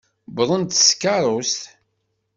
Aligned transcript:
Wwḍen-d 0.31 0.71
s 0.75 0.81
tkeṛṛust. 0.89 1.61